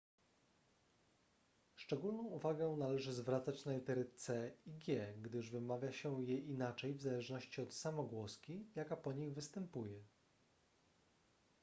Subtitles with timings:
[1.75, 7.01] szczególną uwagę należy zwracać na litery c i g gdyż wymawia się je inaczej w
[7.01, 10.01] zależności od samogłoski jaka po nich występuje